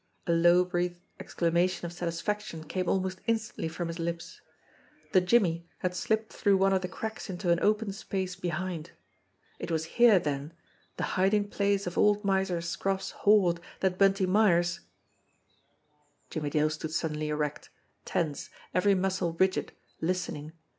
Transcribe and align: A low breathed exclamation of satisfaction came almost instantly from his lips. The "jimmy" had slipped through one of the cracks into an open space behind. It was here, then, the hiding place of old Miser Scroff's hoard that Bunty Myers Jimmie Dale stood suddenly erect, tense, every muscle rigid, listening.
A 0.25 0.31
low 0.31 0.65
breathed 0.65 0.99
exclamation 1.19 1.85
of 1.85 1.93
satisfaction 1.93 2.63
came 2.63 2.89
almost 2.89 3.19
instantly 3.27 3.67
from 3.67 3.87
his 3.87 3.99
lips. 3.99 4.41
The 5.11 5.21
"jimmy" 5.21 5.69
had 5.77 5.93
slipped 5.93 6.33
through 6.33 6.57
one 6.57 6.73
of 6.73 6.81
the 6.81 6.87
cracks 6.87 7.29
into 7.29 7.51
an 7.51 7.59
open 7.59 7.91
space 7.93 8.35
behind. 8.35 8.93
It 9.59 9.69
was 9.69 9.85
here, 10.01 10.17
then, 10.17 10.53
the 10.97 11.03
hiding 11.13 11.49
place 11.49 11.85
of 11.85 11.99
old 11.99 12.25
Miser 12.25 12.61
Scroff's 12.61 13.11
hoard 13.11 13.59
that 13.81 13.99
Bunty 13.99 14.25
Myers 14.25 14.79
Jimmie 16.31 16.49
Dale 16.49 16.71
stood 16.71 16.93
suddenly 16.93 17.29
erect, 17.29 17.69
tense, 18.03 18.49
every 18.73 18.95
muscle 18.95 19.33
rigid, 19.33 19.71
listening. 20.01 20.53